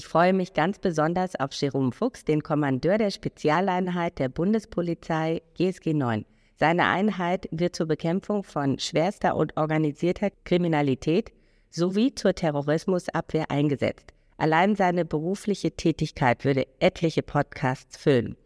[0.00, 5.92] Ich freue mich ganz besonders auf Jerome Fuchs, den Kommandeur der Spezialeinheit der Bundespolizei GSG
[5.92, 6.24] 9.
[6.56, 11.32] Seine Einheit wird zur Bekämpfung von schwerster und organisierter Kriminalität
[11.68, 14.14] sowie zur Terrorismusabwehr eingesetzt.
[14.38, 18.38] Allein seine berufliche Tätigkeit würde etliche Podcasts füllen.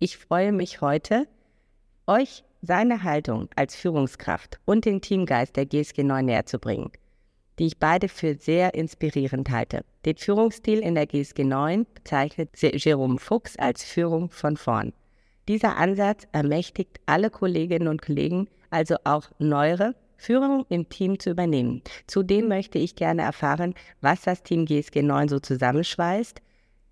[0.00, 1.28] Ich freue mich heute,
[2.08, 6.90] euch seine Haltung als Führungskraft und den Teamgeist der GSG 9 näher zu bringen
[7.58, 9.84] die ich beide für sehr inspirierend halte.
[10.04, 14.92] Den Führungsstil in der GSG 9 bezeichnet Jerome Fuchs als Führung von vorn.
[15.48, 21.82] Dieser Ansatz ermächtigt alle Kolleginnen und Kollegen, also auch neuere, Führung im Team zu übernehmen.
[22.06, 26.40] Zudem möchte ich gerne erfahren, was das Team GSG 9 so zusammenschweißt,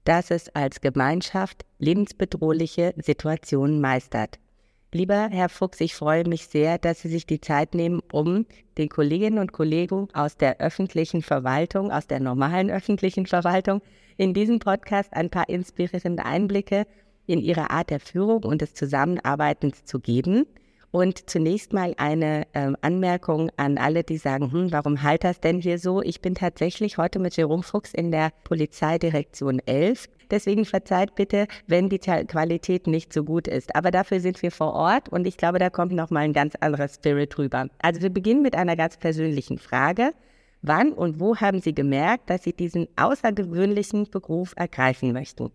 [0.04, 4.38] dass es als Gemeinschaft lebensbedrohliche Situationen meistert.
[4.94, 8.46] Lieber Herr Fuchs, ich freue mich sehr, dass Sie sich die Zeit nehmen, um
[8.78, 13.82] den Kolleginnen und Kollegen aus der öffentlichen Verwaltung, aus der normalen öffentlichen Verwaltung,
[14.18, 16.86] in diesem Podcast ein paar inspirierende Einblicke
[17.26, 20.46] in Ihre Art der Führung und des Zusammenarbeitens zu geben.
[20.94, 25.60] Und zunächst mal eine äh, Anmerkung an alle, die sagen, hm, warum halt das denn
[25.60, 26.00] hier so?
[26.00, 31.88] Ich bin tatsächlich heute mit Jerome Fuchs in der Polizeidirektion 11 Deswegen verzeiht bitte, wenn
[31.88, 33.74] die Qualität nicht so gut ist.
[33.74, 36.86] Aber dafür sind wir vor Ort und ich glaube, da kommt nochmal ein ganz anderer
[36.86, 37.66] Spirit rüber.
[37.82, 40.12] Also wir beginnen mit einer ganz persönlichen Frage.
[40.62, 45.50] Wann und wo haben Sie gemerkt, dass Sie diesen außergewöhnlichen Beruf ergreifen möchten?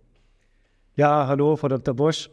[0.98, 1.94] Ja, hallo, Frau Dr.
[1.94, 2.30] Bosch.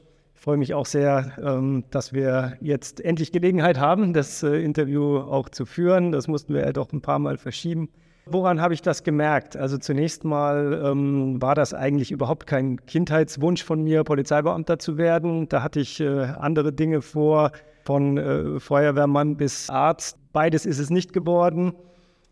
[0.47, 5.49] Freue mich auch sehr, ähm, dass wir jetzt endlich Gelegenheit haben, das äh, Interview auch
[5.49, 6.13] zu führen.
[6.13, 7.89] Das mussten wir ja doch ein paar Mal verschieben.
[8.27, 9.57] Woran habe ich das gemerkt?
[9.57, 15.49] Also zunächst mal ähm, war das eigentlich überhaupt kein Kindheitswunsch von mir, Polizeibeamter zu werden.
[15.49, 17.51] Da hatte ich äh, andere Dinge vor,
[17.83, 20.17] von äh, Feuerwehrmann bis Arzt.
[20.33, 21.73] Beides ist es nicht geworden.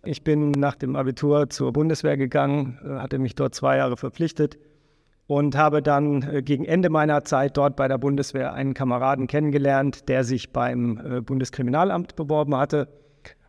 [0.05, 4.57] Ich bin nach dem Abitur zur Bundeswehr gegangen, äh, hatte mich dort zwei Jahre verpflichtet
[5.27, 10.09] und habe dann äh, gegen Ende meiner Zeit dort bei der Bundeswehr einen Kameraden kennengelernt,
[10.09, 12.89] der sich beim äh, Bundeskriminalamt beworben hatte.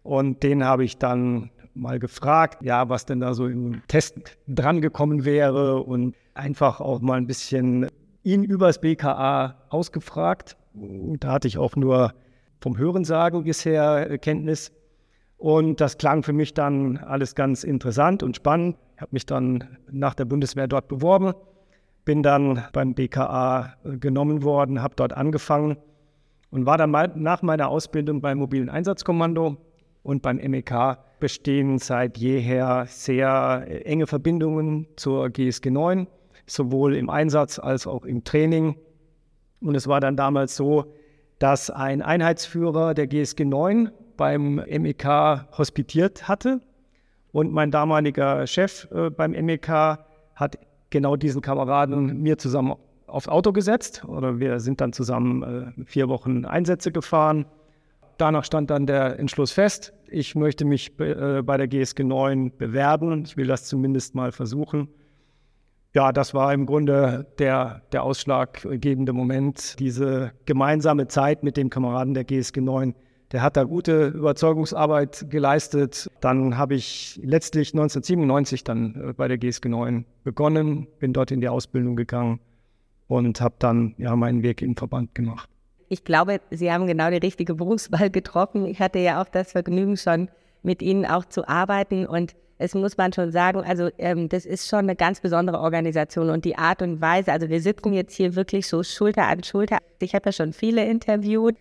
[0.04, 5.26] Und den habe ich dann mal gefragt, ja, was denn da so im Test drangekommen
[5.26, 7.88] wäre und einfach auch mal ein bisschen
[8.24, 10.56] ihn übers BKA ausgefragt.
[10.74, 12.14] Da hatte ich auch nur
[12.62, 14.72] vom Hörensagen bisher Kenntnis.
[15.38, 18.78] Und das klang für mich dann alles ganz interessant und spannend.
[18.96, 21.34] Ich habe mich dann nach der Bundeswehr dort beworben,
[22.06, 25.78] bin dann beim BKA genommen worden, habe dort angefangen
[26.52, 29.58] und war dann nach meiner Ausbildung beim mobilen Einsatzkommando
[30.04, 36.08] und beim MEK bestehen seit jeher sehr äh, enge Verbindungen zur GSG 9,
[36.46, 38.76] sowohl im Einsatz als auch im Training.
[39.62, 40.94] Und es war dann damals so,
[41.40, 45.06] dass ein Einheitsführer der GSG 9 beim MEK
[45.58, 46.62] hospitiert hatte.
[47.32, 49.98] Und mein damaliger Chef äh, beim MEK
[50.36, 50.60] hat
[50.96, 52.76] genau diesen Kameraden mir zusammen
[53.08, 54.04] aufs Auto gesetzt.
[54.06, 55.44] Oder wir sind dann zusammen
[55.78, 57.46] äh, vier Wochen Einsätze gefahren
[58.18, 63.24] danach stand dann der Entschluss fest, ich möchte mich äh, bei der GSG 9 bewerben.
[63.26, 64.88] Ich will das zumindest mal versuchen.
[65.94, 69.80] Ja, das war im Grunde der, der ausschlaggebende Moment.
[69.80, 72.96] Diese gemeinsame Zeit mit dem Kameraden der GSG 9,
[73.36, 76.10] der hat da gute Überzeugungsarbeit geleistet.
[76.22, 81.42] Dann habe ich letztlich 1997 dann äh, bei der GSG 9 begonnen, bin dort in
[81.42, 82.40] die Ausbildung gegangen
[83.08, 85.50] und habe dann ja meinen Weg im Verband gemacht
[85.88, 88.66] ich glaube, Sie haben genau die richtige Berufswahl getroffen.
[88.66, 90.30] Ich hatte ja auch das Vergnügen, schon
[90.64, 94.70] mit Ihnen auch zu arbeiten und es muss man schon sagen, also ähm, das ist
[94.70, 98.36] schon eine ganz besondere Organisation und die Art und Weise, also wir sitzen jetzt hier
[98.36, 99.80] wirklich so Schulter an Schulter.
[100.00, 101.56] Ich habe ja schon viele interviewt.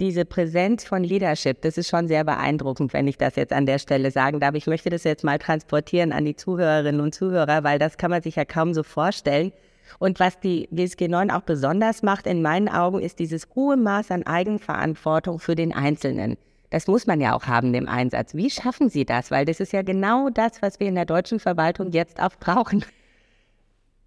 [0.00, 3.78] Diese Präsenz von Leadership, das ist schon sehr beeindruckend, wenn ich das jetzt an der
[3.78, 4.56] Stelle sagen darf.
[4.56, 8.20] Ich möchte das jetzt mal transportieren an die Zuhörerinnen und Zuhörer, weil das kann man
[8.20, 9.52] sich ja kaum so vorstellen.
[10.00, 14.10] Und was die WSG 9 auch besonders macht, in meinen Augen, ist dieses hohe Maß
[14.10, 16.38] an Eigenverantwortung für den Einzelnen.
[16.70, 18.34] Das muss man ja auch haben im Einsatz.
[18.34, 19.30] Wie schaffen Sie das?
[19.30, 22.84] Weil das ist ja genau das, was wir in der deutschen Verwaltung jetzt auch brauchen.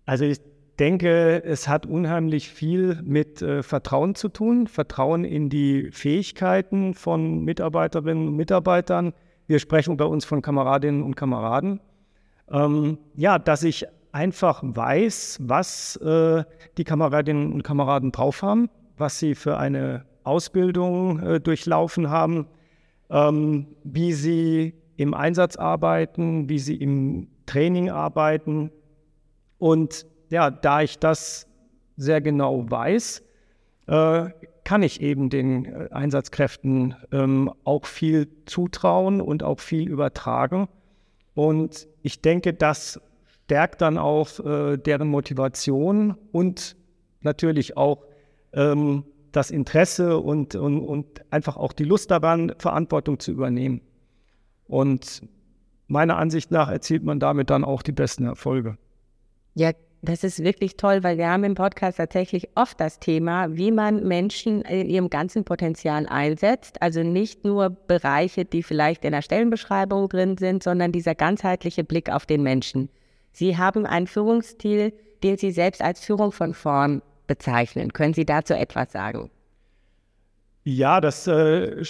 [0.05, 0.41] Also ich
[0.79, 7.43] denke, es hat unheimlich viel mit äh, Vertrauen zu tun, Vertrauen in die Fähigkeiten von
[7.43, 9.13] Mitarbeiterinnen und Mitarbeitern.
[9.47, 11.79] Wir sprechen bei uns von Kameradinnen und Kameraden.
[12.51, 16.43] Ähm, ja, dass ich einfach weiß, was äh,
[16.77, 22.47] die Kameradinnen und Kameraden drauf haben, was sie für eine Ausbildung äh, durchlaufen haben,
[23.09, 28.71] ähm, wie sie im Einsatz arbeiten, wie sie im Training arbeiten.
[29.59, 31.47] Und ja, da ich das
[31.95, 33.23] sehr genau weiß,
[33.87, 34.29] äh,
[34.63, 40.67] kann ich eben den äh, Einsatzkräften ähm, auch viel zutrauen und auch viel übertragen.
[41.35, 42.99] Und ich denke, das
[43.45, 46.75] stärkt dann auch äh, deren Motivation und
[47.21, 48.03] natürlich auch
[48.53, 53.81] ähm, das Interesse und, und, und einfach auch die Lust daran, Verantwortung zu übernehmen.
[54.67, 55.21] Und
[55.87, 58.77] meiner Ansicht nach erzielt man damit dann auch die besten Erfolge.
[59.53, 59.71] Ja,
[60.07, 64.07] das ist wirklich toll, weil wir haben im Podcast tatsächlich oft das Thema, wie man
[64.07, 66.81] Menschen in ihrem ganzen Potenzial einsetzt.
[66.81, 72.09] Also nicht nur Bereiche, die vielleicht in der Stellenbeschreibung drin sind, sondern dieser ganzheitliche Blick
[72.09, 72.87] auf den Menschen.
[73.33, 74.93] Sie haben einen Führungsstil,
[75.23, 77.91] den Sie selbst als Führung von vorn bezeichnen.
[77.91, 79.29] Können Sie dazu etwas sagen?
[80.63, 81.83] Ja, das äh,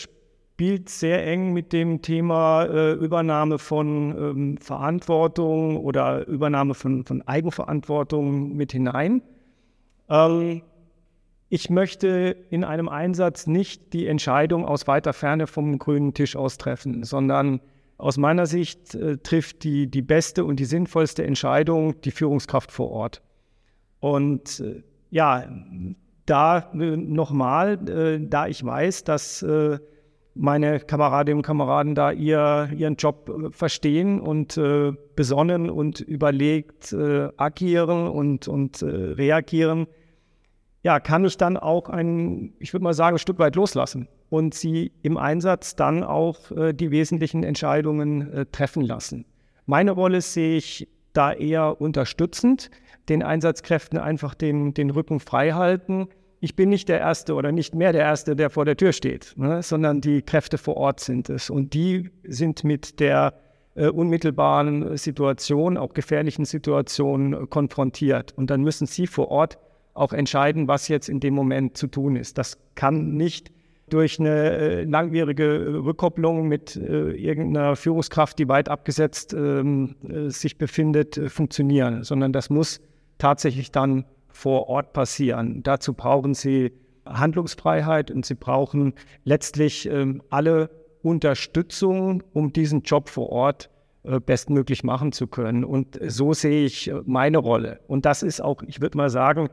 [0.57, 7.21] spielt sehr eng mit dem Thema äh, Übernahme von ähm, Verantwortung oder Übernahme von, von
[7.21, 9.21] Eigenverantwortung mit hinein.
[10.09, 10.63] Ähm,
[11.50, 16.57] ich möchte in einem Einsatz nicht die Entscheidung aus weiter Ferne vom grünen Tisch aus
[16.57, 17.62] treffen, sondern
[18.00, 22.89] aus meiner Sicht äh, trifft die, die beste und die sinnvollste Entscheidung die Führungskraft vor
[22.89, 23.21] Ort.
[24.00, 24.81] Und äh,
[25.12, 25.48] ja,
[26.25, 29.77] da äh, nochmal, äh, da ich weiß, dass äh,
[30.38, 36.94] meine Kameradinnen und Kameraden da ihr, ihren Job äh, verstehen und äh, besonnen und überlegt
[36.94, 39.88] äh, agieren und, und äh, reagieren,
[40.84, 44.54] ja, kann ich dann auch ein, ich würde mal sagen, ein Stück weit loslassen und
[44.54, 49.25] sie im Einsatz dann auch äh, die wesentlichen Entscheidungen äh, treffen lassen.
[49.66, 52.69] Meine Rolle sehe ich da eher unterstützend,
[53.10, 56.07] den Einsatzkräften einfach den, den Rücken frei halten,
[56.39, 59.34] ich bin nicht der Erste oder nicht mehr der Erste, der vor der Tür steht,
[59.38, 61.50] ne, sondern die Kräfte vor Ort sind es.
[61.50, 63.34] Und die sind mit der
[63.75, 68.34] äh, unmittelbaren Situation, auch gefährlichen Situation äh, konfrontiert.
[68.38, 69.57] Und dann müssen sie vor Ort
[69.94, 72.38] auch entscheiden, was jetzt in dem Moment zu tun ist.
[72.38, 73.51] Das kann nicht
[73.89, 80.57] durch eine äh, langwierige Rückkopplung mit äh, irgendeiner Führungskraft, die weit abgesetzt ähm, äh, sich
[80.57, 82.81] befindet, äh, funktionieren, sondern das muss
[83.18, 84.06] tatsächlich dann
[84.38, 85.63] vor Ort passieren.
[85.63, 86.72] Dazu brauchen sie
[87.06, 88.94] Handlungsfreiheit und sie brauchen
[89.24, 90.69] letztlich ähm, alle
[91.01, 93.72] Unterstützung, um diesen Job vor Ort
[94.04, 95.63] äh, bestmöglich machen zu können.
[95.63, 97.80] Und so sehe ich äh, meine Rolle.
[97.88, 99.50] Und das ist auch, ich würde mal sagen,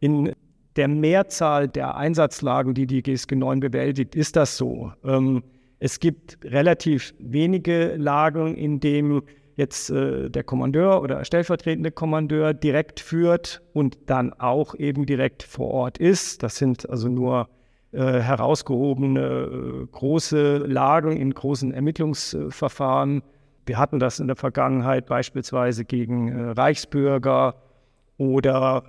[0.00, 0.32] in
[0.74, 4.92] der Mehrzahl der Einsatzlagen, die die GSG 9 bewältigt, ist das so.
[5.04, 5.44] Ähm,
[5.78, 9.22] es gibt relativ wenige Lagen, in denen
[9.56, 15.70] jetzt äh, der Kommandeur oder stellvertretende Kommandeur direkt führt und dann auch eben direkt vor
[15.70, 16.42] Ort ist.
[16.42, 17.48] Das sind also nur
[17.92, 23.22] äh, herausgehobene äh, große Lagen in großen Ermittlungsverfahren.
[23.66, 27.54] Wir hatten das in der Vergangenheit beispielsweise gegen äh, Reichsbürger
[28.18, 28.84] oder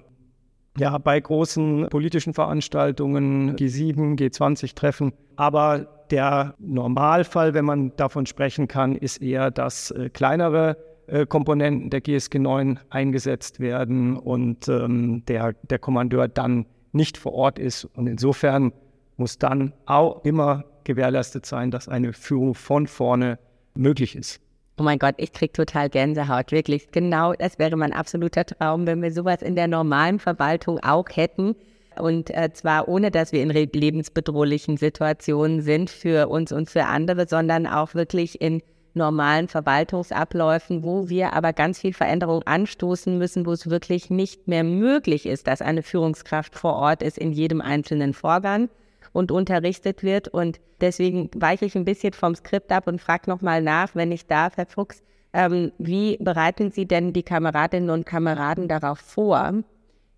[0.78, 5.14] ja, bei großen politischen Veranstaltungen, G7, G20-Treffen.
[5.36, 11.90] Aber der Normalfall, wenn man davon sprechen kann, ist eher, dass äh, kleinere äh, Komponenten
[11.90, 17.86] der GSG 9 eingesetzt werden und ähm, der, der Kommandeur dann nicht vor Ort ist.
[17.86, 18.72] Und insofern
[19.18, 23.40] muss dann auch immer gewährleistet sein, dass eine Führung von vorne
[23.76, 24.42] möglich ist.
[24.78, 26.92] Oh mein Gott, ich krieg total Gänsehaut, wirklich.
[26.92, 31.56] Genau, das wäre mein absoluter Traum, wenn wir sowas in der normalen Verwaltung auch hätten.
[32.00, 37.28] Und äh, zwar ohne, dass wir in lebensbedrohlichen Situationen sind für uns und für andere,
[37.28, 38.62] sondern auch wirklich in
[38.96, 44.64] normalen Verwaltungsabläufen, wo wir aber ganz viel Veränderung anstoßen müssen, wo es wirklich nicht mehr
[44.64, 48.70] möglich ist, dass eine Führungskraft vor Ort ist in jedem einzelnen Vorgang
[49.12, 50.28] und unterrichtet wird.
[50.28, 54.28] Und deswegen weiche ich ein bisschen vom Skript ab und frage nochmal nach, wenn ich
[54.28, 59.54] darf, Herr Fuchs, ähm, wie bereiten Sie denn die Kameradinnen und Kameraden darauf vor,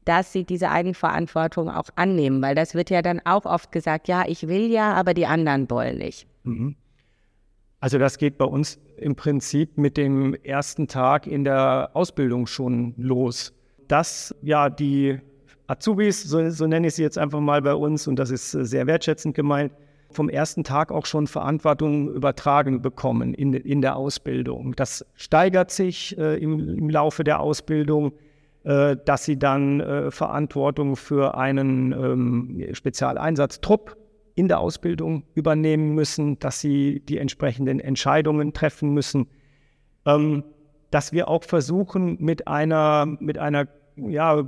[0.07, 2.41] dass sie diese Eigenverantwortung auch annehmen?
[2.41, 5.69] Weil das wird ja dann auch oft gesagt, ja, ich will ja, aber die anderen
[5.69, 6.27] wollen nicht.
[6.43, 6.75] Mhm.
[7.79, 12.95] Also das geht bei uns im Prinzip mit dem ersten Tag in der Ausbildung schon
[12.97, 13.53] los.
[13.87, 15.19] Dass ja die
[15.67, 18.65] Azubis, so, so nenne ich sie jetzt einfach mal bei uns, und das ist äh,
[18.65, 19.73] sehr wertschätzend gemeint,
[20.09, 24.73] vom ersten Tag auch schon Verantwortung übertragen bekommen in, in der Ausbildung.
[24.75, 28.13] Das steigert sich äh, im, im, Laufe der Ausbildung,
[28.67, 33.95] äh, dass sie dann äh, Verantwortung für einen ähm, Spezialeinsatztrupp
[34.35, 39.27] in der Ausbildung übernehmen müssen, dass sie die entsprechenden Entscheidungen treffen müssen.
[40.05, 40.43] Ähm,
[40.91, 44.41] dass wir auch versuchen, mit einer, mit einer ja,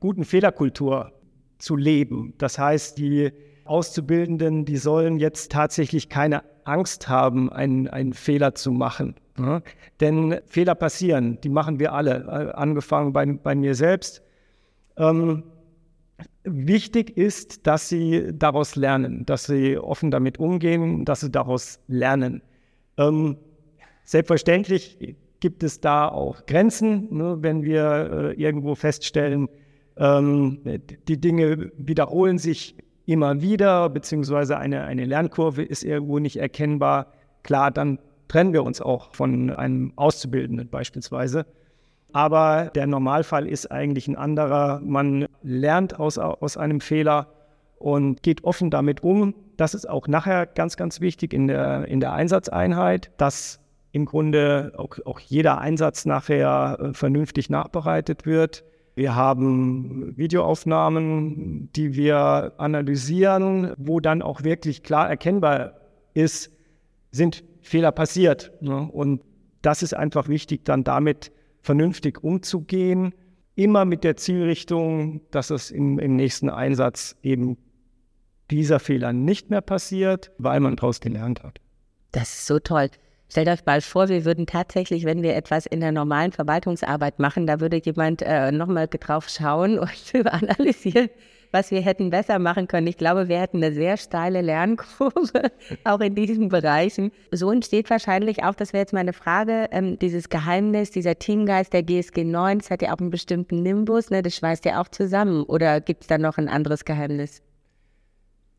[0.00, 1.12] guten Fehlerkultur
[1.58, 2.32] zu leben.
[2.38, 3.30] Das heißt, die
[3.66, 9.16] Auszubildenden, die sollen jetzt tatsächlich keine Angst haben, einen, einen Fehler zu machen.
[9.38, 9.62] Ja?
[10.00, 14.22] Denn Fehler passieren, die machen wir alle, äh, angefangen bei, bei mir selbst.
[14.96, 15.44] Ähm,
[16.44, 22.42] wichtig ist, dass sie daraus lernen, dass sie offen damit umgehen, dass sie daraus lernen.
[22.96, 23.36] Ähm,
[24.04, 29.48] selbstverständlich gibt es da auch Grenzen, ne, wenn wir äh, irgendwo feststellen,
[29.96, 30.60] ähm,
[31.08, 32.76] die Dinge wiederholen sich
[33.06, 37.12] immer wieder, beziehungsweise eine, eine Lernkurve ist irgendwo nicht erkennbar.
[37.42, 41.46] Klar, dann trennen wir uns auch von einem Auszubildenden beispielsweise.
[42.12, 44.80] Aber der Normalfall ist eigentlich ein anderer.
[44.82, 47.28] Man lernt aus, aus einem Fehler
[47.78, 49.34] und geht offen damit um.
[49.56, 53.60] Das ist auch nachher ganz, ganz wichtig in der, in der Einsatzeinheit, dass
[53.92, 58.64] im Grunde auch, auch jeder Einsatz nachher äh, vernünftig nachbereitet wird.
[58.94, 65.74] Wir haben Videoaufnahmen, die wir analysieren, wo dann auch wirklich klar erkennbar
[66.14, 66.50] ist,
[67.10, 68.52] sind Fehler passiert.
[68.60, 68.88] Ne?
[68.90, 69.22] Und
[69.62, 73.12] das ist einfach wichtig, dann damit vernünftig umzugehen,
[73.56, 77.56] immer mit der Zielrichtung, dass es im, im nächsten Einsatz eben
[78.50, 81.58] dieser Fehler nicht mehr passiert, weil man daraus gelernt hat.
[82.12, 82.88] Das ist so toll.
[83.28, 87.48] Stellt euch mal vor, wir würden tatsächlich, wenn wir etwas in der normalen Verwaltungsarbeit machen,
[87.48, 91.10] da würde jemand äh, nochmal drauf schauen und analysieren,
[91.52, 92.86] was wir hätten besser machen können.
[92.86, 95.50] Ich glaube, wir hätten eine sehr steile Lernkurve,
[95.84, 97.12] auch in diesen Bereichen.
[97.30, 101.82] So entsteht wahrscheinlich auch, das wäre jetzt meine Frage, ähm, dieses Geheimnis, dieser Teamgeist der
[101.82, 104.22] GSG 9, das hat ja auch einen bestimmten Nimbus, ne?
[104.22, 105.44] das schweißt ja auch zusammen.
[105.44, 107.42] Oder gibt es da noch ein anderes Geheimnis?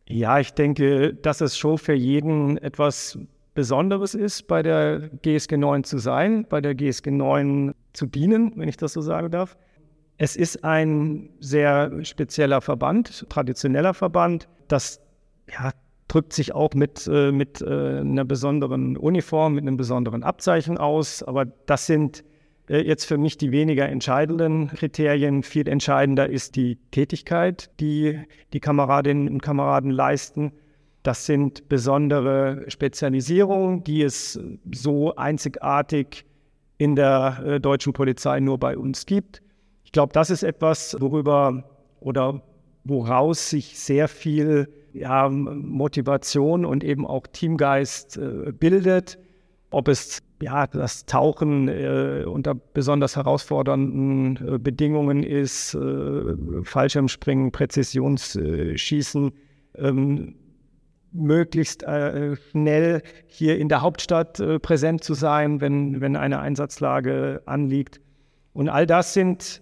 [0.09, 3.19] Ja, ich denke, dass es schon für jeden etwas
[3.53, 8.69] Besonderes ist, bei der GSG 9 zu sein, bei der GSG 9 zu dienen, wenn
[8.69, 9.57] ich das so sagen darf.
[10.17, 14.47] Es ist ein sehr spezieller Verband, traditioneller Verband.
[14.67, 14.99] Das
[15.51, 15.71] ja,
[16.07, 21.21] drückt sich auch mit, äh, mit äh, einer besonderen Uniform, mit einem besonderen Abzeichen aus.
[21.21, 22.23] Aber das sind
[22.67, 25.43] äh, jetzt für mich die weniger entscheidenden Kriterien.
[25.43, 28.19] Viel entscheidender ist die Tätigkeit, die
[28.53, 30.51] die Kameradinnen und Kameraden leisten.
[31.03, 34.39] Das sind besondere Spezialisierungen, die es
[34.73, 36.25] so einzigartig
[36.79, 39.41] in der äh, deutschen Polizei nur bei uns gibt.
[39.87, 41.63] Ich glaube, das ist etwas, worüber
[42.01, 42.41] oder
[42.83, 49.17] woraus sich sehr viel ja, Motivation und eben auch Teamgeist äh, bildet.
[49.69, 59.31] Ob es ja, das Tauchen äh, unter besonders herausfordernden äh, Bedingungen ist, äh, Fallschirmspringen, Präzisionsschießen,
[59.75, 60.35] ähm,
[61.13, 67.41] möglichst äh, schnell hier in der Hauptstadt äh, präsent zu sein, wenn, wenn eine Einsatzlage
[67.45, 68.01] anliegt.
[68.51, 69.61] Und all das sind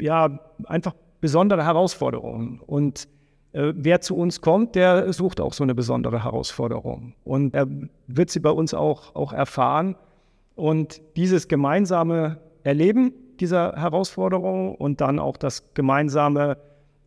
[0.00, 2.60] ja einfach besondere Herausforderungen.
[2.66, 3.08] Und
[3.52, 7.14] äh, wer zu uns kommt, der sucht auch so eine besondere Herausforderung.
[7.24, 7.66] Und er
[8.06, 9.96] wird sie bei uns auch, auch erfahren.
[10.54, 16.56] Und dieses gemeinsame Erleben dieser Herausforderung und dann auch das gemeinsame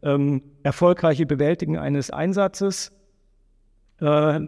[0.02, 2.92] ähm, erfolgreiche Bewältigen eines Einsatzes,
[4.00, 4.40] äh,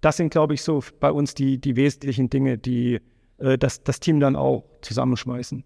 [0.00, 3.00] das sind, glaube ich, so bei uns die, die wesentlichen Dinge, die
[3.38, 5.64] äh, das, das Team dann auch zusammenschmeißen.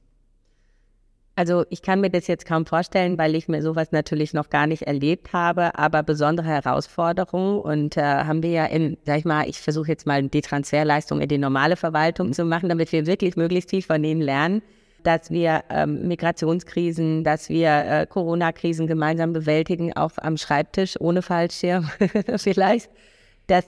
[1.36, 4.68] Also ich kann mir das jetzt kaum vorstellen, weil ich mir sowas natürlich noch gar
[4.68, 9.48] nicht erlebt habe, aber besondere Herausforderungen und äh, haben wir ja in, sag ich mal,
[9.48, 13.34] ich versuche jetzt mal die Transferleistung in die normale Verwaltung zu machen, damit wir wirklich
[13.36, 14.62] möglichst viel von ihnen lernen,
[15.02, 21.90] dass wir ähm, Migrationskrisen, dass wir äh, Corona-Krisen gemeinsam bewältigen, auch am Schreibtisch ohne Fallschirm
[22.36, 22.90] vielleicht
[23.46, 23.64] das,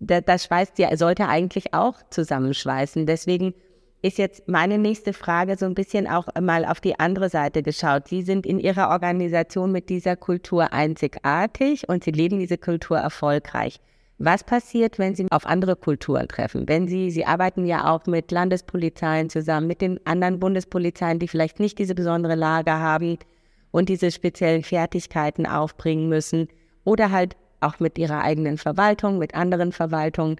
[0.00, 3.06] das schweißt ja, sollte eigentlich auch zusammenschweißen.
[3.06, 3.54] Deswegen
[4.02, 8.08] ist jetzt meine nächste Frage so ein bisschen auch mal auf die andere Seite geschaut.
[8.08, 13.80] Sie sind in Ihrer Organisation mit dieser Kultur einzigartig und Sie leben diese Kultur erfolgreich.
[14.18, 16.68] Was passiert, wenn Sie auf andere Kulturen treffen?
[16.68, 21.60] Wenn Sie, Sie arbeiten ja auch mit Landespolizeien zusammen, mit den anderen Bundespolizeien, die vielleicht
[21.60, 23.18] nicht diese besondere Lage haben
[23.70, 26.48] und diese speziellen Fertigkeiten aufbringen müssen
[26.84, 30.36] oder halt auch mit Ihrer eigenen Verwaltung, mit anderen Verwaltungen.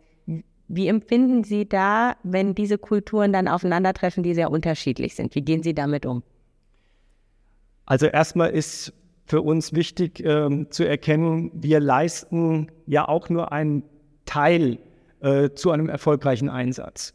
[0.68, 5.34] Wie empfinden Sie da, wenn diese Kulturen dann aufeinandertreffen, die sehr unterschiedlich sind?
[5.34, 6.22] Wie gehen Sie damit um?
[7.86, 8.92] Also erstmal ist
[9.24, 13.82] für uns wichtig äh, zu erkennen, wir leisten ja auch nur einen
[14.26, 14.78] Teil
[15.20, 17.14] äh, zu einem erfolgreichen Einsatz.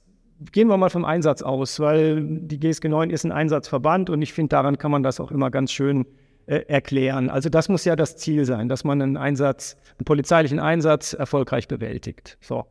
[0.52, 4.34] Gehen wir mal vom Einsatz aus, weil die GSG 9 ist ein Einsatzverband und ich
[4.34, 6.06] finde, daran kann man das auch immer ganz schön
[6.48, 7.30] äh, erklären.
[7.30, 11.68] Also das muss ja das Ziel sein, dass man einen Einsatz, einen polizeilichen Einsatz erfolgreich
[11.68, 12.38] bewältigt.
[12.42, 12.66] So.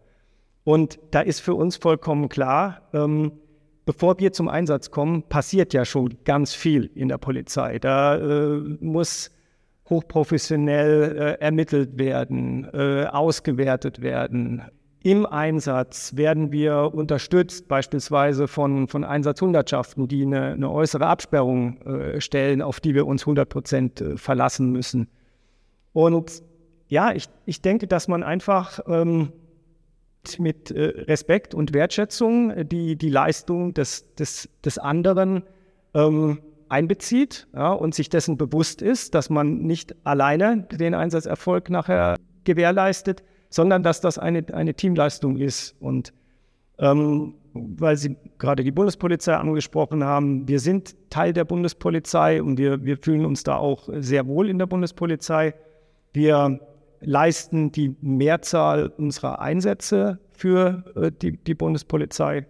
[0.65, 3.33] Und da ist für uns vollkommen klar, ähm,
[3.85, 7.79] bevor wir zum Einsatz kommen, passiert ja schon ganz viel in der Polizei.
[7.79, 9.31] Da äh, muss
[9.91, 14.63] hochprofessionell äh, ermittelt werden, äh, ausgewertet werden.
[15.03, 22.21] Im Einsatz werden wir unterstützt, beispielsweise von, von Einsatzhundertschaften, die eine, eine äußere Absperrung äh,
[22.21, 25.09] stellen, auf die wir uns 100 Prozent äh, verlassen müssen.
[25.93, 26.45] Und
[26.87, 29.33] ja, ich, ich denke, dass man einfach ähm,
[30.39, 35.43] mit äh, Respekt und Wertschätzung die, die Leistung des, des, des anderen
[35.95, 36.39] ähm,
[36.69, 43.23] einbezieht ja, und sich dessen bewusst ist, dass man nicht alleine den Einsatzerfolg nachher gewährleistet,
[43.51, 45.77] sondern dass das eine, eine Teamleistung ist.
[45.81, 46.15] Und
[46.79, 52.83] ähm, weil Sie gerade die Bundespolizei angesprochen haben, wir sind Teil der Bundespolizei und wir,
[52.85, 55.55] wir fühlen uns da auch sehr wohl in der Bundespolizei.
[56.15, 56.59] Wir
[57.05, 62.47] leisten die Mehrzahl unserer Einsätze für äh, die, die Bundespolizei.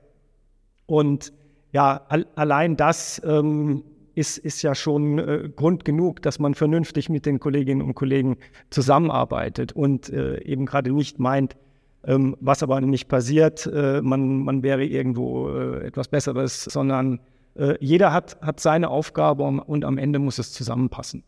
[0.86, 1.32] Und
[1.72, 7.08] ja, al allein das ähm, ist, ist ja schon äh, Grund genug, dass man vernünftig
[7.08, 8.36] mit den Kolleginnen und Kollegen
[8.70, 11.56] zusammenarbeitet und äh, eben gerade nicht meint,
[12.04, 17.20] ähm, was aber nicht passiert, äh, man, man wäre irgendwo äh, etwas Besseres, sondern
[17.54, 21.22] äh, jeder hat, hat seine Aufgabe und am Ende muss es zusammenpassen.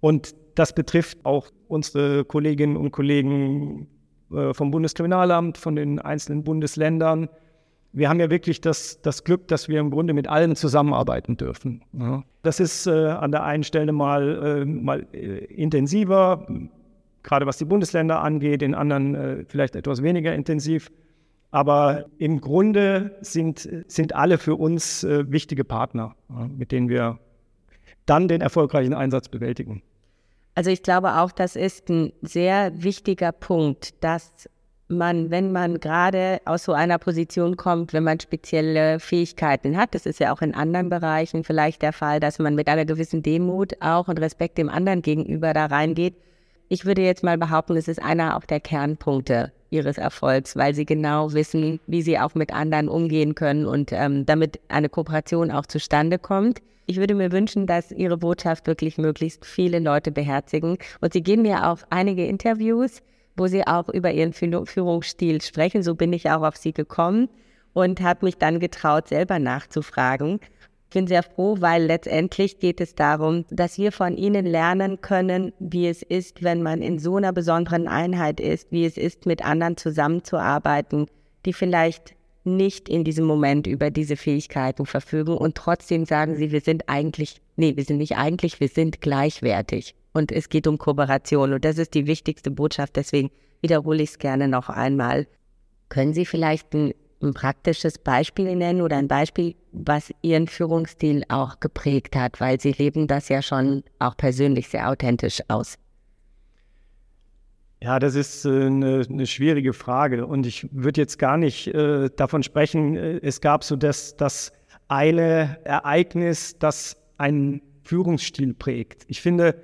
[0.00, 3.86] Und das betrifft auch unsere Kolleginnen und Kollegen
[4.32, 7.28] äh, vom Bundeskriminalamt, von den einzelnen Bundesländern.
[7.92, 11.82] Wir haben ja wirklich das, das Glück, dass wir im Grunde mit allen zusammenarbeiten dürfen.
[12.42, 16.46] Das ist äh, an der einen Stelle mal, äh, mal äh, intensiver,
[17.22, 20.90] gerade was die Bundesländer angeht, in anderen äh, vielleicht etwas weniger intensiv.
[21.50, 27.18] Aber im Grunde sind, sind alle für uns wichtige Partner, mit denen wir
[28.04, 29.82] dann den erfolgreichen Einsatz bewältigen.
[30.58, 34.48] Also ich glaube auch, das ist ein sehr wichtiger Punkt, dass
[34.88, 40.04] man, wenn man gerade aus so einer Position kommt, wenn man spezielle Fähigkeiten hat, das
[40.04, 43.74] ist ja auch in anderen Bereichen vielleicht der Fall, dass man mit einer gewissen Demut
[43.78, 46.16] auch und Respekt dem anderen gegenüber da reingeht.
[46.68, 50.86] Ich würde jetzt mal behaupten, es ist einer auch der Kernpunkte ihres Erfolgs, weil sie
[50.86, 55.66] genau wissen, wie sie auch mit anderen umgehen können und ähm, damit eine Kooperation auch
[55.66, 56.58] zustande kommt.
[56.90, 60.78] Ich würde mir wünschen, dass Ihre Botschaft wirklich möglichst viele Leute beherzigen.
[61.02, 63.02] Und Sie geben mir auch einige Interviews,
[63.36, 65.82] wo Sie auch über Ihren Führungsstil sprechen.
[65.82, 67.28] So bin ich auch auf Sie gekommen
[67.74, 70.40] und habe mich dann getraut, selber nachzufragen.
[70.88, 75.52] Ich bin sehr froh, weil letztendlich geht es darum, dass wir von Ihnen lernen können,
[75.58, 79.44] wie es ist, wenn man in so einer besonderen Einheit ist, wie es ist, mit
[79.44, 81.06] anderen zusammenzuarbeiten,
[81.44, 82.14] die vielleicht
[82.56, 87.40] nicht in diesem Moment über diese Fähigkeiten verfügen und trotzdem sagen sie, wir sind eigentlich,
[87.56, 89.94] nee, wir sind nicht eigentlich, wir sind gleichwertig.
[90.12, 92.96] Und es geht um Kooperation und das ist die wichtigste Botschaft.
[92.96, 93.30] Deswegen
[93.60, 95.26] wiederhole ich es gerne noch einmal.
[95.88, 101.60] Können Sie vielleicht ein, ein praktisches Beispiel nennen oder ein Beispiel, was Ihren Führungsstil auch
[101.60, 105.76] geprägt hat, weil Sie leben das ja schon auch persönlich sehr authentisch aus?
[107.80, 112.10] Ja, das ist äh, eine, eine, schwierige Frage und ich würde jetzt gar nicht äh,
[112.10, 114.52] davon sprechen, äh, es gab so das, das
[114.88, 119.04] eine Ereignis, das einen Führungsstil prägt.
[119.06, 119.54] Ich finde,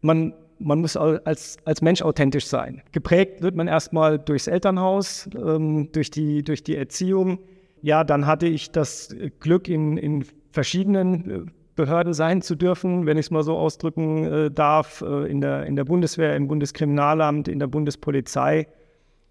[0.00, 2.82] man, man muss als, als Mensch authentisch sein.
[2.92, 7.38] Geprägt wird man erstmal durchs Elternhaus, ähm, durch, die, durch die Erziehung.
[7.82, 13.16] Ja, dann hatte ich das Glück, in, in verschiedenen äh, Behörde sein zu dürfen, wenn
[13.16, 17.46] ich es mal so ausdrücken äh, darf, äh, in, der, in der Bundeswehr, im Bundeskriminalamt,
[17.46, 18.66] in der Bundespolizei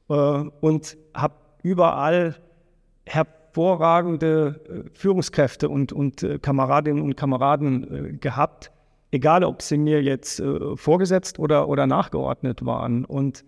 [0.10, 2.36] äh, und habe überall
[3.05, 8.71] hervorragende äh, Führungskräfte und, und äh, Kameradinnen und Kameraden äh, gehabt,
[9.12, 10.41] egal ob sie mir jetzt
[10.75, 13.03] vorgesetzt oder, oder nachgeordnet waren.
[13.03, 13.43] Und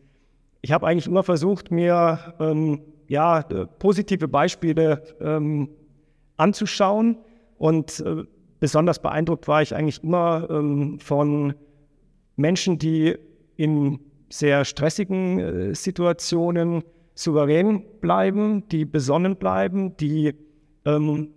[0.62, 3.44] ich habe eigentlich immer versucht, mir ähm, ja,
[3.80, 5.70] positive Beispiele ähm,
[6.36, 7.18] anzuschauen
[7.58, 8.04] und
[8.60, 11.54] besonders beeindruckt war ich eigentlich immer ähm, von
[12.36, 13.16] Menschen, die
[13.56, 16.84] in sehr stressigen äh, Situationen
[17.16, 20.34] souverän bleiben, die besonnen bleiben, die,
[20.86, 21.30] ähm,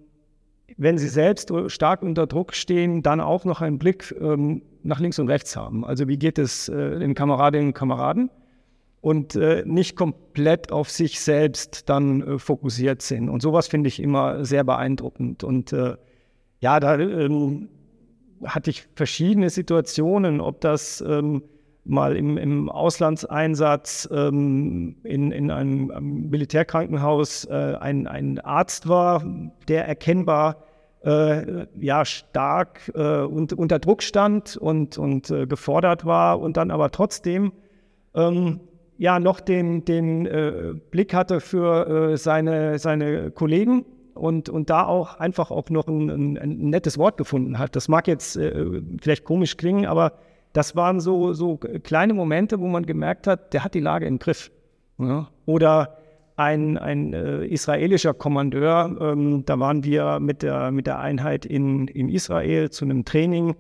[0.77, 5.19] wenn sie selbst stark unter Druck stehen, dann auch noch einen Blick ähm, nach links
[5.19, 5.85] und rechts haben.
[5.85, 8.31] Also wie geht es äh, den Kameradinnen und Kameraden?
[9.01, 13.29] Und äh, nicht komplett auf sich selbst dann äh, fokussiert sind.
[13.29, 15.43] Und sowas finde ich immer sehr beeindruckend.
[15.43, 15.97] Und äh,
[16.63, 17.69] ja, da ähm,
[18.45, 21.43] hatte ich verschiedene Situationen, ob das ähm,
[21.85, 29.25] mal im, im Auslandseinsatz ähm, in, in einem, Militärkrankenhaus äh, ein, ein Arzt war,
[29.67, 30.63] der erkennbar
[31.05, 36.71] äh, ja, stark äh, und, unter Druck stand und, und äh, gefordert war und dann
[36.71, 37.51] aber trotzdem
[38.15, 38.61] ähm,
[38.99, 44.87] ja noch den, den äh, Blick hatte für äh, seine, seine Kollegen und, und da
[44.87, 47.77] auch einfach auch noch ein, ein, ein nettes Wort gefunden hat.
[47.77, 50.13] Das mag jetzt äh, vielleicht komisch klingen, aber
[50.53, 54.19] das waren so, so kleine Momente, wo man gemerkt hat, der hat die Lage im
[54.19, 54.51] Griff.
[54.99, 55.29] Ja?
[55.47, 55.97] Oder
[56.37, 61.89] ein, ein äh, israelischer Kommandeur, ähm, da waren wir mit der, mit der Einheit in,
[61.89, 63.55] in Israel zu einem Training,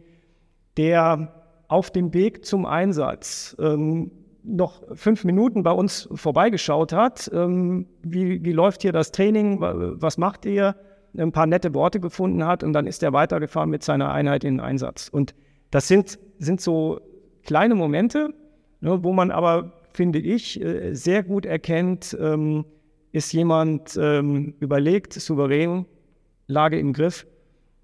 [0.77, 1.33] der
[1.69, 4.11] auf dem Weg zum Einsatz ähm,
[4.45, 7.31] noch fünf Minuten bei uns vorbeigeschaut hat.
[7.33, 9.61] Ähm, wie, wie läuft hier das Training?
[9.61, 10.77] Was macht ihr?
[11.17, 14.55] Ein paar nette Worte gefunden hat und dann ist er weitergefahren mit seiner Einheit in
[14.55, 15.09] den Einsatz.
[15.09, 15.35] Und
[15.71, 17.01] das sind, sind so
[17.45, 18.33] kleine Momente,
[18.81, 22.65] ne, wo man aber, finde ich, äh, sehr gut erkennt, ähm,
[23.13, 25.85] ist jemand ähm, überlegt, souverän,
[26.47, 27.27] Lage im Griff.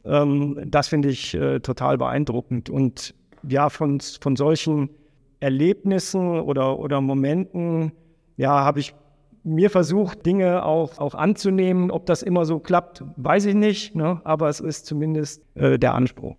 [0.05, 2.71] Ähm, das finde ich äh, total beeindruckend.
[2.71, 3.15] Und
[3.47, 4.89] ja, von, von solchen
[5.41, 7.93] Erlebnissen oder, oder Momenten,
[8.37, 8.95] ja, habe ich
[9.45, 11.91] mir versucht, Dinge auch, auch anzunehmen.
[11.91, 14.21] Ob das immer so klappt, weiß ich nicht, ne?
[14.25, 16.37] aber es ist zumindest äh, der Anspruch.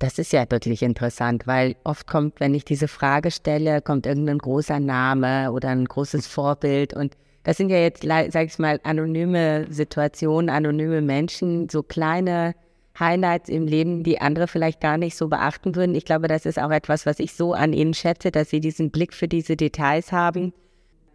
[0.00, 4.38] Das ist ja wirklich interessant, weil oft kommt, wenn ich diese Frage stelle, kommt irgendein
[4.38, 9.66] großer Name oder ein großes Vorbild und das sind ja jetzt, sag ich mal, anonyme
[9.70, 12.54] Situationen, anonyme Menschen, so kleine
[13.00, 15.94] Highlights im Leben, die andere vielleicht gar nicht so beachten würden.
[15.94, 18.90] Ich glaube, das ist auch etwas, was ich so an Ihnen schätze, dass Sie diesen
[18.90, 20.52] Blick für diese Details haben.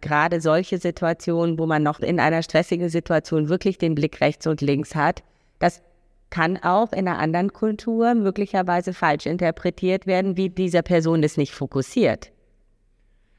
[0.00, 4.60] Gerade solche Situationen, wo man noch in einer stressigen Situation wirklich den Blick rechts und
[4.60, 5.22] links hat,
[5.58, 5.82] das
[6.28, 11.54] kann auch in einer anderen Kultur möglicherweise falsch interpretiert werden, wie dieser Person es nicht
[11.54, 12.32] fokussiert.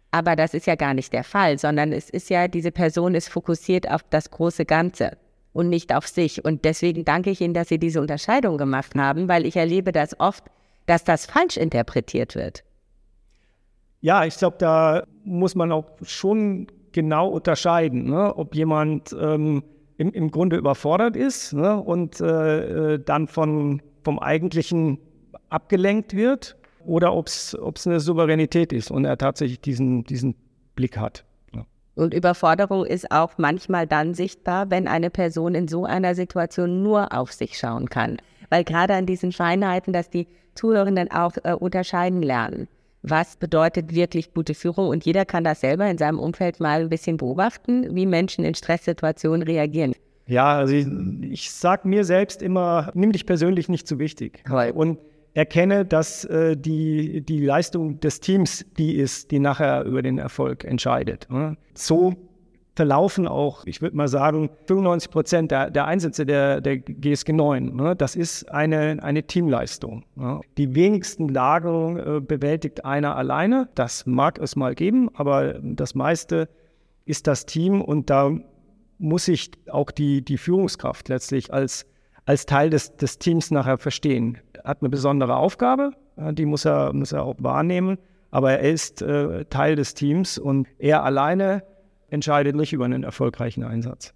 [0.10, 3.30] Aber das ist ja gar nicht der Fall, sondern es ist ja, diese Person ist
[3.30, 5.18] fokussiert auf das große Ganze
[5.58, 6.46] und nicht auf sich.
[6.46, 10.20] Und deswegen danke ich Ihnen, dass Sie diese Unterscheidung gemacht haben, weil ich erlebe das
[10.20, 10.44] oft,
[10.86, 12.64] dass das falsch interpretiert wird.
[14.02, 18.38] Ja, ich glaube, da muss man auch schon genau unterscheiden, ne?
[18.38, 19.64] ob jemand ähm,
[19.98, 21.82] im, im, Grunde überfordert ist ne?
[21.82, 25.00] und äh, äh dann von, vom Eigentlichen
[25.50, 30.36] abgelenkt wird oder ob es eine Souveränität ist und er tatsächlich diesen, diesen
[30.76, 31.26] Blick hat.
[31.98, 37.12] Und Überforderung ist auch manchmal dann sichtbar, wenn eine Person in so einer Situation nur
[37.12, 38.18] auf sich schauen kann.
[38.50, 42.68] Weil gerade an diesen Feinheiten, dass die Zuhörenden auch äh, unterscheiden lernen.
[43.02, 44.90] Was bedeutet wirklich gute Führung?
[44.90, 48.54] Und jeder kann das selber in seinem Umfeld mal ein bisschen beobachten, wie Menschen in
[48.54, 49.94] Stresssituationen reagieren.
[50.28, 50.88] Ja, also ich,
[51.32, 54.44] ich sage mir selbst immer, nimm dich persönlich nicht zu wichtig.
[54.74, 55.00] Und
[55.38, 60.64] erkenne, dass äh, die, die Leistung des Teams die ist, die nachher über den Erfolg
[60.64, 61.28] entscheidet.
[61.30, 61.56] Ne?
[61.76, 62.16] So
[62.76, 67.76] verlaufen auch, ich würde mal sagen, 95 Prozent der, der Einsätze der, der GSG 9.
[67.76, 67.96] Ne?
[67.96, 70.06] Das ist eine, eine Teamleistung.
[70.16, 70.42] Ne?
[70.58, 73.70] Die wenigsten Lagen äh, bewältigt einer alleine.
[73.76, 76.50] Das mag es mal geben, aber das meiste
[77.06, 78.32] ist das Team und da
[78.98, 81.86] muss ich auch die, die Führungskraft letztlich als
[82.28, 84.38] als Teil des, des Teams nachher verstehen.
[84.68, 87.98] Hat eine besondere Aufgabe, die muss er, muss er auch wahrnehmen,
[88.32, 91.64] aber er ist äh, Teil des Teams und er alleine
[92.10, 94.14] entscheidet nicht über einen erfolgreichen Einsatz.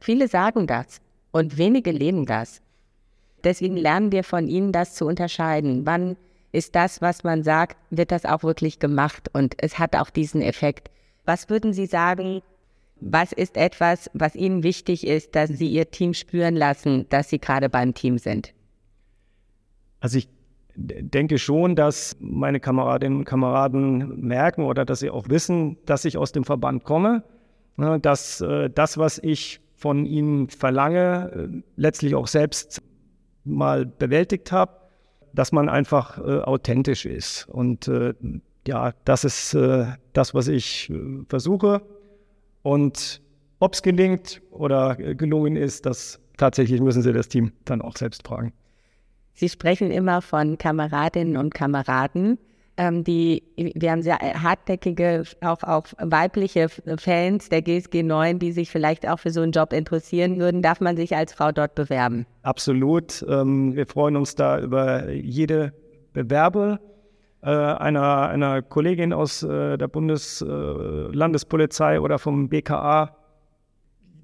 [0.00, 1.00] Viele sagen das
[1.32, 2.60] und wenige leben das.
[3.42, 5.86] Deswegen lernen wir von Ihnen, das zu unterscheiden.
[5.86, 6.16] Wann
[6.52, 10.42] ist das, was man sagt, wird das auch wirklich gemacht und es hat auch diesen
[10.42, 10.90] Effekt.
[11.24, 12.42] Was würden Sie sagen,
[13.00, 17.38] was ist etwas, was Ihnen wichtig ist, dass Sie Ihr Team spüren lassen, dass Sie
[17.38, 18.52] gerade beim Team sind?
[20.04, 20.28] Also ich
[20.76, 26.18] denke schon, dass meine Kameradinnen und Kameraden merken oder dass sie auch wissen, dass ich
[26.18, 27.24] aus dem Verband komme,
[27.78, 32.82] ne, dass äh, das, was ich von ihnen verlange, äh, letztlich auch selbst
[33.44, 34.72] mal bewältigt habe,
[35.32, 37.48] dass man einfach äh, authentisch ist.
[37.48, 37.90] Und
[38.66, 40.92] ja, das ist das, was ich
[41.30, 41.80] versuche
[42.62, 43.22] und
[43.58, 48.26] ob es gelingt oder gelungen ist, das tatsächlich müssen Sie das Team dann auch selbst
[48.26, 48.52] fragen.
[49.34, 52.38] Sie sprechen immer von Kameradinnen und Kameraden.
[52.76, 58.70] Ähm, die, wir haben sehr hartnäckige, auch, auch weibliche Fans der GSG 9, die sich
[58.70, 60.60] vielleicht auch für so einen Job interessieren würden.
[60.62, 62.26] Darf man sich als Frau dort bewerben?
[62.42, 63.24] Absolut.
[63.28, 65.72] Ähm, wir freuen uns da über jede
[66.12, 66.80] Bewerbe
[67.42, 73.14] äh, einer, einer Kollegin aus äh, der Bundeslandespolizei äh, oder vom BKA.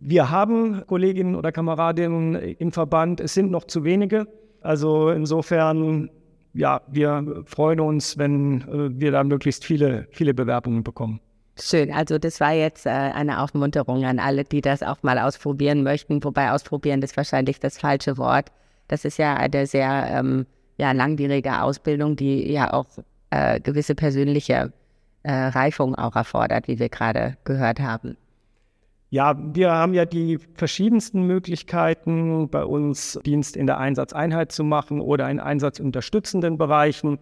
[0.00, 4.26] Wir haben Kolleginnen oder Kameradinnen im Verband, es sind noch zu wenige.
[4.60, 6.10] Also insofern,
[6.52, 11.20] ja, wir freuen uns, wenn äh, wir da möglichst viele, viele Bewerbungen bekommen.
[11.58, 15.82] Schön, also das war jetzt äh, eine Aufmunterung an alle, die das auch mal ausprobieren
[15.82, 18.50] möchten, wobei ausprobieren ist wahrscheinlich das falsche Wort.
[18.88, 20.46] Das ist ja eine sehr ähm,
[20.78, 22.86] ja, langwierige Ausbildung, die ja auch
[23.30, 24.72] äh, gewisse persönliche
[25.22, 28.16] äh, Reifung auch erfordert, wie wir gerade gehört haben.
[29.12, 35.00] Ja, wir haben ja die verschiedensten Möglichkeiten, bei uns Dienst in der Einsatzeinheit zu machen
[35.00, 37.18] oder in einsatzunterstützenden Bereichen,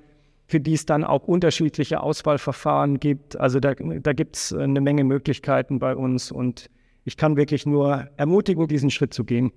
[0.46, 3.40] für die es dann auch unterschiedliche Auswahlverfahren gibt.
[3.40, 6.68] Also da, da gibt es eine Menge Möglichkeiten bei uns und
[7.04, 9.50] ich kann wirklich nur ermutigen, diesen Schritt zu gehen.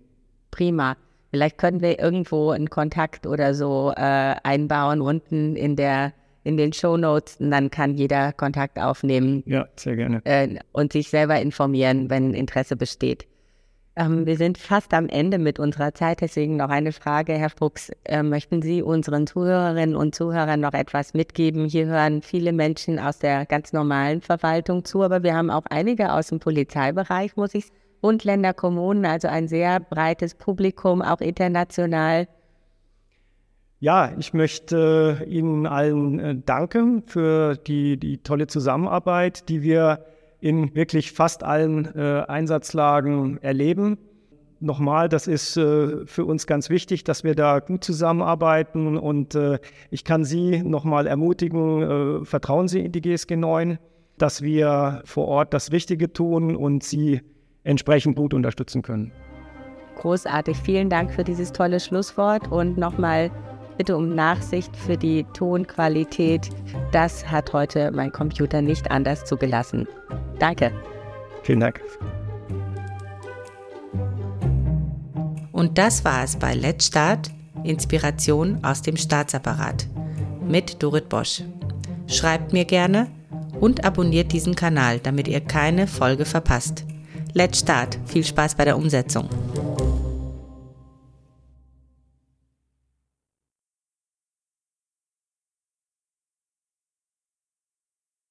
[0.52, 0.96] Prima.
[1.32, 6.74] Vielleicht können wir irgendwo einen Kontakt oder so äh, einbauen unten in der in den
[6.74, 9.44] Show Notes und dann kann jeder Kontakt aufnehmen.
[9.46, 10.22] Ja, sehr gerne.
[10.26, 13.28] Äh, und sich selber informieren, wenn Interesse besteht.
[13.96, 17.92] Ähm, wir sind fast am Ende mit unserer Zeit, deswegen noch eine Frage, Herr Fuchs.
[18.06, 21.66] Äh, möchten Sie unseren Zuhörerinnen und Zuhörern noch etwas mitgeben?
[21.66, 26.14] Hier hören viele Menschen aus der ganz normalen Verwaltung zu, aber wir haben auch einige
[26.14, 27.82] aus dem Polizeibereich, muss ich sagen.
[28.02, 32.28] Bund, Länder, Kommunen, also ein sehr breites Publikum, auch international.
[33.82, 40.06] Ja, ich möchte äh, Ihnen allen äh, danken für die, die tolle Zusammenarbeit, die wir
[40.40, 43.98] in wirklich fast allen äh, Einsatzlagen erleben.
[44.60, 49.58] Nochmal, das ist äh, für uns ganz wichtig, dass wir da gut zusammenarbeiten und äh,
[49.90, 53.80] ich kann Sie nochmal ermutigen, äh, vertrauen Sie in die GSG 9,
[54.20, 57.22] dass wir vor Ort das Richtige tun und Sie
[57.64, 59.12] entsprechend gut unterstützen können.
[59.96, 63.32] Großartig, vielen Dank für dieses tolle Schlusswort und nochmal
[63.82, 66.50] bitte um Nachsicht für die Tonqualität.
[66.92, 69.88] Das hat heute mein Computer nicht anders zugelassen.
[70.38, 70.72] Danke.
[71.42, 71.82] Vielen Dank.
[75.52, 77.32] Und das war es bei Let's Start,
[77.64, 79.88] Inspiration aus dem Staatsapparat
[80.48, 81.42] mit Dorit Bosch.
[82.06, 83.08] Schreibt mir gerne
[83.60, 86.86] und abonniert diesen Kanal, damit ihr keine Folge verpasst.
[87.34, 87.98] Let's Start.
[88.06, 89.28] Viel Spaß bei der Umsetzung.